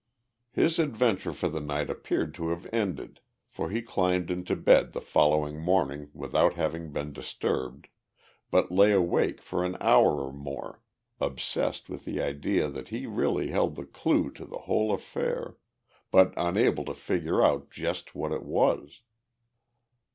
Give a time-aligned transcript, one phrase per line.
[0.51, 4.99] His adventure for the night appeared to have ended, for he climbed into bed the
[4.99, 7.87] following morning without having been disturbed,
[8.49, 10.81] but lay awake for an hour or more
[11.19, 15.57] obsessed with the idea that he really held the clue to the whole affair,
[16.09, 19.01] but unable to figure out just what it was.